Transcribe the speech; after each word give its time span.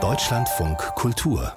Deutschlandfunk 0.00 0.78
Kultur 0.94 1.52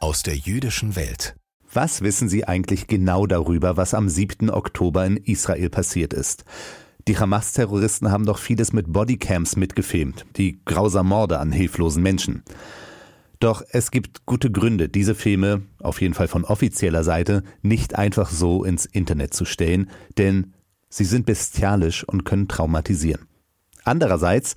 aus 0.00 0.24
der 0.24 0.34
jüdischen 0.34 0.96
Welt. 0.96 1.36
Was 1.72 2.02
wissen 2.02 2.28
Sie 2.28 2.48
eigentlich 2.48 2.88
genau 2.88 3.28
darüber, 3.28 3.76
was 3.76 3.94
am 3.94 4.08
7. 4.08 4.50
Oktober 4.50 5.06
in 5.06 5.16
Israel 5.18 5.70
passiert 5.70 6.12
ist? 6.12 6.44
Die 7.06 7.16
Hamas-Terroristen 7.16 8.10
haben 8.10 8.26
doch 8.26 8.38
vieles 8.38 8.72
mit 8.72 8.92
Bodycams 8.92 9.54
mitgefilmt, 9.54 10.26
die 10.36 10.58
grausamen 10.64 11.10
Morde 11.10 11.38
an 11.38 11.52
hilflosen 11.52 12.02
Menschen. 12.02 12.42
Doch 13.38 13.62
es 13.70 13.92
gibt 13.92 14.26
gute 14.26 14.50
Gründe, 14.50 14.88
diese 14.88 15.14
Filme, 15.14 15.62
auf 15.78 16.00
jeden 16.00 16.14
Fall 16.14 16.26
von 16.26 16.44
offizieller 16.44 17.04
Seite, 17.04 17.44
nicht 17.62 17.94
einfach 17.94 18.30
so 18.30 18.64
ins 18.64 18.84
Internet 18.84 19.32
zu 19.32 19.44
stellen, 19.44 19.88
denn 20.18 20.54
sie 20.88 21.04
sind 21.04 21.24
bestialisch 21.24 22.02
und 22.02 22.24
können 22.24 22.48
traumatisieren. 22.48 23.28
Andererseits, 23.84 24.56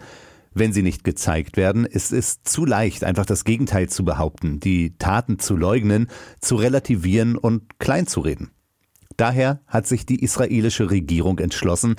wenn 0.59 0.73
sie 0.73 0.83
nicht 0.83 1.03
gezeigt 1.03 1.57
werden, 1.57 1.85
ist 1.85 2.11
es 2.11 2.43
zu 2.43 2.65
leicht, 2.65 3.03
einfach 3.03 3.25
das 3.25 3.43
Gegenteil 3.43 3.89
zu 3.89 4.03
behaupten, 4.05 4.59
die 4.59 4.97
Taten 4.97 5.39
zu 5.39 5.55
leugnen, 5.55 6.07
zu 6.41 6.55
relativieren 6.55 7.37
und 7.37 7.79
kleinzureden. 7.79 8.51
Daher 9.17 9.61
hat 9.67 9.87
sich 9.87 10.05
die 10.05 10.23
israelische 10.23 10.91
Regierung 10.91 11.39
entschlossen, 11.39 11.95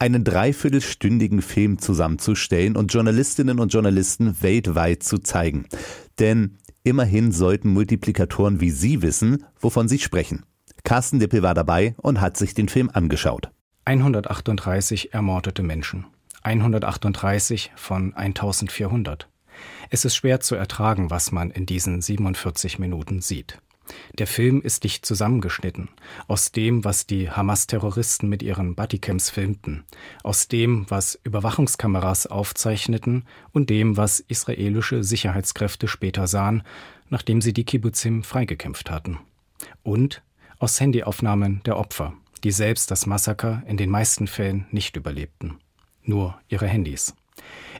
einen 0.00 0.24
dreiviertelstündigen 0.24 1.42
Film 1.42 1.78
zusammenzustellen 1.78 2.76
und 2.76 2.92
Journalistinnen 2.92 3.60
und 3.60 3.72
Journalisten 3.72 4.42
weltweit 4.42 5.02
zu 5.02 5.18
zeigen. 5.18 5.66
Denn 6.18 6.56
immerhin 6.82 7.32
sollten 7.32 7.68
Multiplikatoren 7.68 8.60
wie 8.60 8.70
Sie 8.70 9.02
wissen, 9.02 9.44
wovon 9.60 9.88
sie 9.88 9.98
sprechen. 9.98 10.44
Carsten 10.84 11.20
Dippel 11.20 11.42
war 11.42 11.54
dabei 11.54 11.94
und 11.98 12.20
hat 12.20 12.38
sich 12.38 12.54
den 12.54 12.68
Film 12.68 12.90
angeschaut. 12.90 13.50
138 13.84 15.12
ermordete 15.12 15.62
Menschen. 15.62 16.06
138 16.42 17.72
von 17.76 18.14
1400. 18.14 19.28
Es 19.90 20.04
ist 20.04 20.16
schwer 20.16 20.40
zu 20.40 20.54
ertragen, 20.54 21.10
was 21.10 21.32
man 21.32 21.50
in 21.50 21.66
diesen 21.66 22.00
47 22.00 22.78
Minuten 22.78 23.20
sieht. 23.20 23.58
Der 24.18 24.26
Film 24.26 24.60
ist 24.60 24.84
dicht 24.84 25.04
zusammengeschnitten, 25.04 25.88
aus 26.28 26.52
dem, 26.52 26.84
was 26.84 27.06
die 27.06 27.30
Hamas-Terroristen 27.30 28.28
mit 28.28 28.42
ihren 28.42 28.74
Bodycams 28.74 29.30
filmten, 29.30 29.84
aus 30.22 30.48
dem, 30.48 30.86
was 30.88 31.18
Überwachungskameras 31.24 32.26
aufzeichneten 32.26 33.24
und 33.52 33.70
dem, 33.70 33.96
was 33.96 34.20
israelische 34.20 35.02
Sicherheitskräfte 35.02 35.88
später 35.88 36.26
sahen, 36.26 36.62
nachdem 37.08 37.40
sie 37.40 37.52
die 37.52 37.64
Kibbutzim 37.64 38.22
freigekämpft 38.22 38.90
hatten. 38.90 39.18
Und 39.82 40.22
aus 40.58 40.80
Handyaufnahmen 40.80 41.62
der 41.64 41.76
Opfer, 41.76 42.12
die 42.44 42.52
selbst 42.52 42.90
das 42.90 43.06
Massaker 43.06 43.62
in 43.66 43.76
den 43.76 43.90
meisten 43.90 44.26
Fällen 44.26 44.66
nicht 44.70 44.96
überlebten. 44.96 45.58
Nur 46.02 46.40
ihre 46.48 46.66
Handys. 46.66 47.14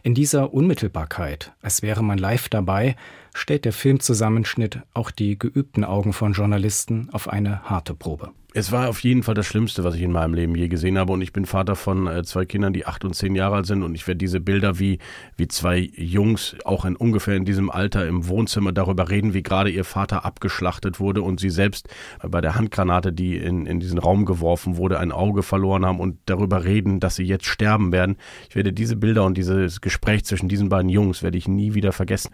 In 0.03 0.15
dieser 0.15 0.55
Unmittelbarkeit, 0.55 1.53
als 1.61 1.83
wäre 1.83 2.03
man 2.03 2.19
live 2.19 2.49
dabei, 2.49 2.97
stellt 3.35 3.65
der 3.65 3.73
Filmzusammenschnitt 3.73 4.81
auch 4.95 5.11
die 5.11 5.39
geübten 5.39 5.85
Augen 5.85 6.13
von 6.13 6.33
Journalisten 6.33 7.09
auf 7.13 7.29
eine 7.29 7.63
harte 7.65 7.95
Probe. 7.95 8.33
Es 8.53 8.73
war 8.73 8.89
auf 8.89 8.99
jeden 9.05 9.23
Fall 9.23 9.35
das 9.35 9.47
Schlimmste, 9.47 9.85
was 9.85 9.95
ich 9.95 10.03
in 10.03 10.11
meinem 10.11 10.35
Leben 10.35 10.57
je 10.57 10.67
gesehen 10.67 10.99
habe. 10.99 11.13
Und 11.13 11.23
ich 11.23 11.33
bin 11.33 11.47
Vater 11.47 11.77
von 11.77 12.09
äh, 12.09 12.25
zwei 12.25 12.45
Kindern, 12.45 12.73
die 12.73 12.85
acht 12.85 13.05
und 13.05 13.15
zehn 13.15 13.37
Jahre 13.37 13.57
alt 13.57 13.67
sind. 13.67 13.85
Und 13.85 13.95
ich 13.95 14.09
werde 14.09 14.19
diese 14.19 14.41
Bilder, 14.41 14.81
wie, 14.81 14.99
wie 15.37 15.47
zwei 15.47 15.89
Jungs 15.95 16.57
auch 16.65 16.85
in 16.85 16.97
ungefähr 16.97 17.37
in 17.37 17.45
diesem 17.45 17.71
Alter 17.71 18.09
im 18.09 18.27
Wohnzimmer 18.27 18.73
darüber 18.73 19.09
reden, 19.09 19.35
wie 19.35 19.45
gerade 19.45 19.71
ihr 19.71 19.85
Vater 19.85 20.25
abgeschlachtet 20.25 20.99
wurde 20.99 21.23
und 21.23 21.39
sie 21.39 21.51
selbst 21.51 21.89
bei 22.29 22.41
der 22.41 22.57
Handgranate, 22.57 23.13
die 23.13 23.37
in, 23.37 23.67
in 23.67 23.79
diesen 23.79 23.99
Raum 23.99 24.25
geworfen 24.25 24.77
wurde, 24.77 24.99
ein 24.99 25.13
Auge 25.13 25.45
verloren 25.45 25.87
haben 25.87 26.01
und 26.01 26.19
darüber 26.27 26.65
reden, 26.65 26.99
dass 26.99 27.15
sie 27.15 27.25
jetzt 27.25 27.47
sterben 27.47 27.93
werden. 27.93 28.17
Ich 28.49 28.57
werde 28.57 28.73
diese 28.73 28.97
Bilder 28.97 29.25
und 29.25 29.39
dieses 29.39 29.81
Gespräch 29.81 30.25
zwischen 30.25 30.49
diesen 30.49 30.69
beiden 30.69 30.89
Jungs 30.89 31.23
werde 31.23 31.39
ich 31.39 31.47
nie 31.47 31.75
wieder 31.75 31.93
vergessen. 31.93 32.31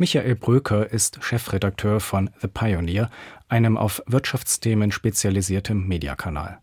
Michael 0.00 0.36
Bröker 0.36 0.92
ist 0.92 1.18
Chefredakteur 1.24 1.98
von 1.98 2.30
The 2.40 2.46
Pioneer, 2.46 3.10
einem 3.48 3.76
auf 3.76 4.00
Wirtschaftsthemen 4.06 4.92
spezialisierten 4.92 5.88
Mediakanal. 5.88 6.60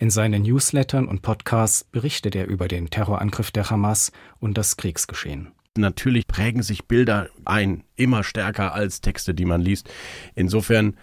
In 0.00 0.10
seinen 0.10 0.42
Newslettern 0.42 1.06
und 1.06 1.22
Podcasts 1.22 1.84
berichtet 1.84 2.34
er 2.34 2.48
über 2.48 2.66
den 2.66 2.90
Terrorangriff 2.90 3.52
der 3.52 3.70
Hamas 3.70 4.10
und 4.40 4.58
das 4.58 4.76
Kriegsgeschehen. 4.76 5.52
Natürlich 5.78 6.26
prägen 6.26 6.64
sich 6.64 6.86
Bilder 6.86 7.28
ein, 7.44 7.84
immer 7.94 8.24
stärker 8.24 8.74
als 8.74 9.00
Texte, 9.00 9.34
die 9.34 9.44
man 9.44 9.60
liest. 9.60 9.88
Insofern 10.34 10.96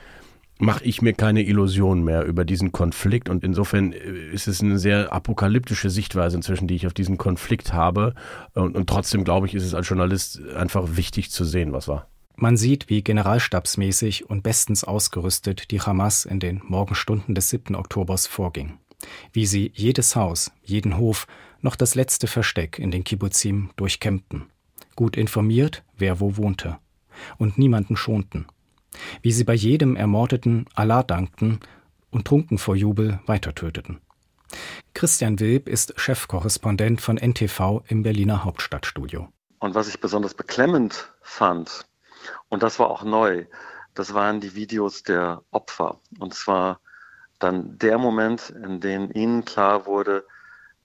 mache 0.61 0.83
ich 0.83 1.01
mir 1.01 1.13
keine 1.13 1.41
Illusionen 1.41 2.03
mehr 2.03 2.23
über 2.25 2.45
diesen 2.45 2.71
Konflikt 2.71 3.29
und 3.29 3.43
insofern 3.43 3.93
äh, 3.93 3.97
ist 4.31 4.47
es 4.47 4.61
eine 4.61 4.77
sehr 4.77 5.11
apokalyptische 5.11 5.89
Sichtweise 5.89 6.37
inzwischen, 6.37 6.67
die 6.67 6.75
ich 6.75 6.87
auf 6.87 6.93
diesen 6.93 7.17
Konflikt 7.17 7.73
habe 7.73 8.13
und, 8.53 8.75
und 8.75 8.87
trotzdem 8.87 9.23
glaube 9.23 9.47
ich, 9.47 9.55
ist 9.55 9.65
es 9.65 9.73
als 9.73 9.89
Journalist 9.89 10.41
einfach 10.55 10.95
wichtig 10.95 11.31
zu 11.31 11.45
sehen, 11.45 11.73
was 11.73 11.87
war. 11.87 12.07
Man 12.35 12.57
sieht, 12.57 12.89
wie 12.89 13.03
generalstabsmäßig 13.03 14.29
und 14.29 14.43
bestens 14.43 14.83
ausgerüstet 14.83 15.71
die 15.71 15.81
Hamas 15.81 16.25
in 16.25 16.39
den 16.39 16.61
Morgenstunden 16.63 17.35
des 17.35 17.49
7. 17.49 17.75
Oktobers 17.75 18.27
vorging. 18.27 18.77
Wie 19.33 19.45
sie 19.45 19.71
jedes 19.75 20.15
Haus, 20.15 20.51
jeden 20.63 20.97
Hof, 20.97 21.27
noch 21.61 21.75
das 21.75 21.95
letzte 21.95 22.27
Versteck 22.27 22.79
in 22.79 22.91
den 22.91 23.03
Kibbutzim 23.03 23.71
durchkämmten. 23.75 24.45
Gut 24.95 25.17
informiert, 25.17 25.83
wer 25.97 26.19
wo 26.19 26.37
wohnte. 26.37 26.77
Und 27.37 27.57
niemanden 27.57 27.95
schonten 27.95 28.45
wie 29.21 29.31
sie 29.31 29.43
bei 29.43 29.53
jedem 29.53 29.95
Ermordeten 29.95 30.65
Allah 30.75 31.03
dankten 31.03 31.59
und 32.09 32.27
trunken 32.27 32.57
vor 32.57 32.75
Jubel 32.75 33.19
weitertöteten. 33.25 34.01
Christian 34.93 35.39
Wilb 35.39 35.69
ist 35.69 35.93
Chefkorrespondent 35.97 36.99
von 37.01 37.17
NTV 37.17 37.83
im 37.87 38.03
Berliner 38.03 38.43
Hauptstadtstudio. 38.43 39.29
Und 39.59 39.75
was 39.75 39.87
ich 39.87 40.01
besonders 40.01 40.33
beklemmend 40.33 41.13
fand, 41.21 41.85
und 42.49 42.63
das 42.63 42.79
war 42.79 42.89
auch 42.89 43.03
neu, 43.03 43.45
das 43.93 44.13
waren 44.13 44.41
die 44.41 44.55
Videos 44.55 45.03
der 45.03 45.43
Opfer. 45.51 45.99
Und 46.19 46.33
zwar 46.33 46.79
dann 47.39 47.77
der 47.77 47.97
Moment, 47.97 48.49
in 48.49 48.79
dem 48.79 49.11
ihnen 49.13 49.45
klar 49.45 49.85
wurde, 49.85 50.25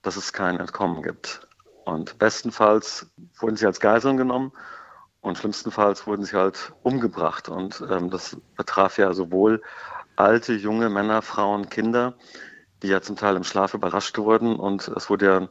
dass 0.03 0.17
es 0.17 0.33
kein 0.33 0.59
Entkommen 0.59 1.03
gibt. 1.03 1.47
Und 1.85 2.19
bestenfalls 2.19 3.07
wurden 3.39 3.57
sie 3.57 3.67
als 3.67 3.81
Geiseln 3.81 4.17
genommen 4.17 4.53
und 5.27 5.37
schlimmstenfalls 5.37 6.07
wurden 6.07 6.25
sie 6.25 6.37
halt 6.37 6.73
umgebracht. 6.83 7.49
Und 7.49 7.85
ähm, 7.91 8.11
das 8.11 8.37
betraf 8.57 8.99
ja 8.99 9.13
sowohl 9.13 9.63
alte, 10.17 10.55
junge 10.55 10.89
Männer, 10.89 11.23
Frauen, 11.23 11.69
Kinder, 11.69 12.15
die 12.83 12.89
ja 12.89 13.03
zum 13.03 13.17
Teil 13.17 13.37
im 13.37 13.45
Schlaf 13.45 13.75
überrascht 13.75 14.17
wurden. 14.19 14.57
Und 14.57 14.89
es 14.89 15.11
wurde 15.11 15.27
ja 15.27 15.49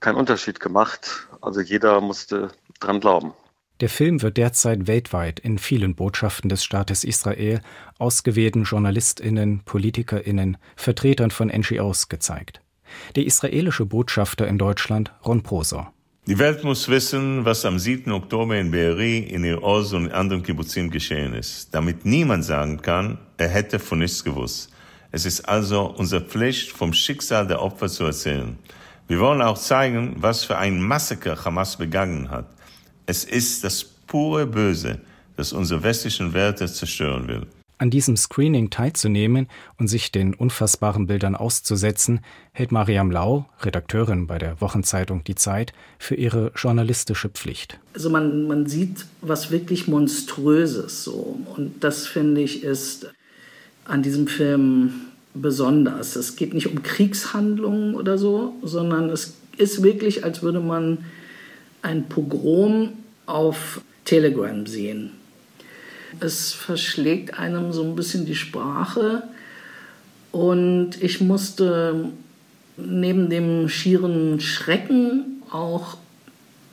kein 0.00 0.16
Unterschied 0.16 0.60
gemacht. 0.60 1.28
Also 1.40 1.60
jeder 1.60 2.00
musste 2.00 2.48
dran 2.80 3.00
glauben. 3.00 3.34
Der 3.80 3.88
Film 3.88 4.22
wird 4.22 4.36
derzeit 4.36 4.86
weltweit 4.86 5.40
in 5.40 5.58
vielen 5.58 5.94
Botschaften 5.96 6.48
des 6.48 6.62
Staates 6.62 7.04
Israel 7.04 7.60
ausgewählten 7.98 8.64
JournalistInnen, 8.64 9.62
PolitikerInnen, 9.64 10.58
Vertretern 10.76 11.30
von 11.30 11.48
NGOs 11.48 12.08
gezeigt. 12.08 12.60
Der 13.16 13.24
israelische 13.24 13.86
Botschafter 13.86 14.46
in 14.46 14.58
Deutschland, 14.58 15.12
Ron 15.24 15.42
Prosor. 15.42 15.93
Die 16.26 16.38
Welt 16.38 16.64
muss 16.64 16.88
wissen, 16.88 17.44
was 17.44 17.66
am 17.66 17.78
7. 17.78 18.10
Oktober 18.10 18.56
in 18.56 18.70
Be'eri, 18.70 19.18
in 19.18 19.44
Ir 19.44 19.62
Oz 19.62 19.92
und 19.92 20.06
in 20.06 20.12
anderen 20.12 20.42
Kibbutzim 20.42 20.90
geschehen 20.90 21.34
ist, 21.34 21.74
damit 21.74 22.06
niemand 22.06 22.46
sagen 22.46 22.80
kann, 22.80 23.18
er 23.36 23.48
hätte 23.48 23.78
von 23.78 23.98
nichts 23.98 24.24
gewusst. 24.24 24.70
Es 25.12 25.26
ist 25.26 25.42
also 25.42 25.82
unsere 25.84 26.22
Pflicht, 26.22 26.72
vom 26.72 26.94
Schicksal 26.94 27.46
der 27.46 27.60
Opfer 27.60 27.90
zu 27.90 28.04
erzählen. 28.04 28.58
Wir 29.06 29.20
wollen 29.20 29.42
auch 29.42 29.58
zeigen, 29.58 30.14
was 30.16 30.44
für 30.44 30.56
ein 30.56 30.80
Massaker 30.80 31.44
Hamas 31.44 31.76
begangen 31.76 32.30
hat. 32.30 32.46
Es 33.04 33.24
ist 33.24 33.62
das 33.62 33.84
pure 33.84 34.46
Böse, 34.46 35.02
das 35.36 35.52
unsere 35.52 35.82
westlichen 35.82 36.32
Werte 36.32 36.72
zerstören 36.72 37.28
will. 37.28 37.46
An 37.78 37.90
diesem 37.90 38.16
Screening 38.16 38.70
teilzunehmen 38.70 39.48
und 39.78 39.88
sich 39.88 40.12
den 40.12 40.34
unfassbaren 40.34 41.06
Bildern 41.06 41.34
auszusetzen, 41.34 42.20
hält 42.52 42.70
Mariam 42.70 43.10
Lau, 43.10 43.46
Redakteurin 43.60 44.26
bei 44.26 44.38
der 44.38 44.60
Wochenzeitung 44.60 45.24
Die 45.24 45.34
Zeit, 45.34 45.72
für 45.98 46.14
ihre 46.14 46.52
journalistische 46.54 47.28
Pflicht. 47.28 47.80
Also 47.92 48.10
man, 48.10 48.46
man 48.46 48.66
sieht 48.66 49.06
was 49.20 49.50
wirklich 49.50 49.88
Monströses 49.88 51.04
so. 51.04 51.38
Und 51.56 51.82
das 51.82 52.06
finde 52.06 52.42
ich 52.42 52.62
ist 52.62 53.08
an 53.84 54.02
diesem 54.02 54.28
Film 54.28 54.92
besonders. 55.34 56.16
Es 56.16 56.36
geht 56.36 56.54
nicht 56.54 56.68
um 56.68 56.82
Kriegshandlungen 56.82 57.94
oder 57.96 58.18
so, 58.18 58.54
sondern 58.62 59.10
es 59.10 59.34
ist 59.56 59.82
wirklich, 59.82 60.24
als 60.24 60.42
würde 60.42 60.60
man 60.60 60.98
ein 61.82 62.08
Pogrom 62.08 62.92
auf 63.26 63.80
Telegram 64.04 64.66
sehen. 64.66 65.10
Es 66.20 66.52
verschlägt 66.52 67.38
einem 67.38 67.72
so 67.72 67.82
ein 67.84 67.96
bisschen 67.96 68.26
die 68.26 68.34
Sprache. 68.34 69.24
Und 70.32 71.02
ich 71.02 71.20
musste 71.20 72.10
neben 72.76 73.30
dem 73.30 73.68
schieren 73.68 74.40
Schrecken 74.40 75.42
auch 75.50 75.96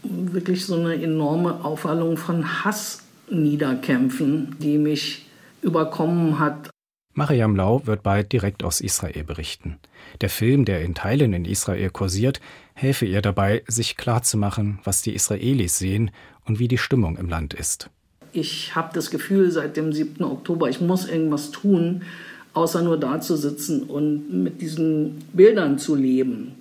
wirklich 0.03 0.65
so 0.65 0.75
eine 0.75 0.95
enorme 0.95 1.63
Aufwallung 1.63 2.17
von 2.17 2.63
Hass 2.63 3.03
niederkämpfen, 3.29 4.55
die 4.59 4.77
mich 4.77 5.27
überkommen 5.61 6.39
hat. 6.39 6.69
Mariam 7.13 7.55
Lau 7.55 7.85
wird 7.85 8.03
bald 8.03 8.31
direkt 8.31 8.63
aus 8.63 8.81
Israel 8.81 9.23
berichten. 9.23 9.77
Der 10.21 10.29
Film, 10.29 10.65
der 10.65 10.81
in 10.81 10.95
Teilen 10.95 11.33
in 11.33 11.45
Israel 11.45 11.89
kursiert, 11.89 12.39
helfe 12.73 13.05
ihr 13.05 13.21
dabei, 13.21 13.63
sich 13.67 13.97
klarzumachen, 13.97 14.79
was 14.85 15.01
die 15.01 15.13
Israelis 15.13 15.77
sehen 15.77 16.11
und 16.45 16.59
wie 16.59 16.67
die 16.67 16.77
Stimmung 16.77 17.17
im 17.17 17.27
Land 17.27 17.53
ist. 17.53 17.89
Ich 18.33 18.75
habe 18.75 18.91
das 18.93 19.09
Gefühl 19.09 19.51
seit 19.51 19.75
dem 19.77 19.91
7. 19.91 20.23
Oktober, 20.23 20.69
ich 20.69 20.79
muss 20.79 21.07
irgendwas 21.07 21.51
tun, 21.51 22.03
außer 22.53 22.81
nur 22.81 22.97
da 22.97 23.19
zu 23.19 23.35
sitzen 23.35 23.83
und 23.83 24.43
mit 24.43 24.61
diesen 24.61 25.21
Bildern 25.33 25.77
zu 25.77 25.95
leben. 25.95 26.53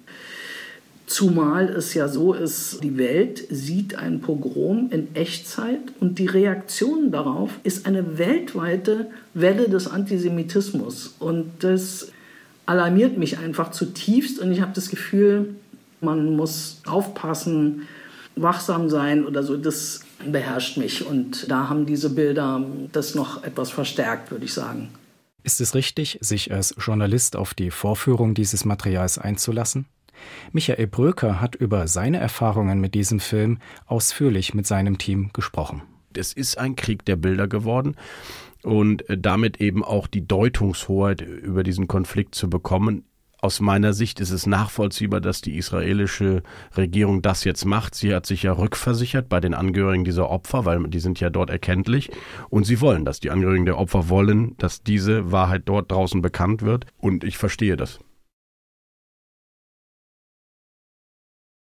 Zumal 1.06 1.69
es 1.69 1.94
ja 1.94 2.06
so 2.06 2.34
ist, 2.34 2.84
die 2.84 2.96
Welt 2.96 3.44
sieht 3.50 3.96
ein 3.96 4.20
Pogrom 4.20 4.90
in 4.93 5.14
Echtzeit 5.17 5.81
und 5.99 6.20
die 6.20 6.26
Reaktion 6.26 7.11
darauf 7.11 7.50
ist 7.64 7.87
eine 7.87 8.19
weltweite 8.19 9.06
Welle 9.34 9.69
des 9.69 9.88
Antisemitismus. 9.88 11.16
Und 11.19 11.50
das 11.61 12.12
alarmiert 12.66 13.19
mich 13.19 13.38
einfach 13.38 13.73
zutiefst 13.73 14.38
und 14.38 14.52
ich 14.52 14.61
habe 14.61 14.70
das 14.73 14.88
Gefühl, 14.88 15.56
man 16.00 16.37
muss 16.37 16.81
aufpassen, 16.87 17.88
wachsam 18.37 18.88
sein 18.88 19.27
oder 19.27 19.43
so. 19.43 19.56
Das 19.56 20.00
beherrscht 20.25 20.77
mich 20.77 21.06
und 21.06 21.50
da 21.50 21.69
haben 21.69 21.87
diese 21.87 22.11
Bilder 22.11 22.62
das 22.93 23.15
noch 23.15 23.43
etwas 23.44 23.71
verstärkt, 23.71 24.31
würde 24.31 24.44
ich 24.44 24.55
sagen. 24.55 24.91
Ist 25.43 25.61
es 25.61 25.75
richtig, 25.75 26.19
sich 26.21 26.53
als 26.53 26.75
Journalist 26.79 27.35
auf 27.37 27.55
die 27.55 27.71
Vorführung 27.71 28.35
dieses 28.35 28.65
Materials 28.65 29.19
einzulassen? 29.19 29.87
Michael 30.53 30.87
Bröker 30.87 31.41
hat 31.41 31.55
über 31.55 31.88
seine 31.88 32.19
Erfahrungen 32.19 32.81
mit 32.81 32.94
diesem 32.94 33.21
Film 33.21 33.59
ausführlich 33.87 34.53
mit 34.53 34.67
seinem 34.67 34.99
Team 34.99 35.31
gesprochen. 35.33 35.83
Es 36.15 36.33
ist 36.33 36.59
ein 36.59 36.76
Krieg 36.76 37.05
der 37.05 37.17
Bilder 37.17 37.49
geworden 37.49 37.97
und 38.62 39.09
äh, 39.09 39.17
damit 39.17 39.61
eben 39.61 39.85
auch 39.85 40.06
die 40.06 40.26
Deutungshoheit 40.26 41.23
über 41.23 41.62
diesen 41.62 41.88
Konflikt 41.88 42.35
zu 42.35 42.50
bekommen. 42.50 43.05
Aus 43.42 43.60
meiner 43.60 43.94
Sicht 43.94 44.20
ist 44.20 44.31
es 44.31 44.46
nachvollziehbar, 44.46 45.22
dass 45.22 45.40
die 45.40 45.56
israelische 45.56 46.42
Regierung 46.76 47.22
das 47.22 47.44
jetzt 47.44 47.64
macht. 47.64 47.94
Sie 47.94 48.14
hat 48.14 48.26
sich 48.26 48.42
ja 48.42 48.52
rückversichert 48.52 49.31
bei 49.31 49.40
den 49.40 49.54
Angehörigen 49.54 50.04
dieser 50.04 50.28
Opfer, 50.28 50.66
weil 50.66 50.82
die 50.88 51.00
sind 51.00 51.20
ja 51.20 51.31
dort 51.31 51.48
erkenntlich. 51.48 52.10
Und 52.50 52.64
sie 52.64 52.82
wollen 52.82 53.06
das. 53.06 53.20
Die 53.20 53.31
Angehörigen 53.31 53.64
der 53.64 53.78
Opfer 53.78 54.10
wollen, 54.10 54.56
dass 54.58 54.82
diese 54.82 55.32
Wahrheit 55.32 55.62
dort 55.64 55.90
draußen 55.90 56.20
bekannt 56.20 56.62
wird. 56.62 56.84
Und 56.98 57.25
ich 57.25 57.38
verstehe 57.38 57.76
das. 57.76 57.98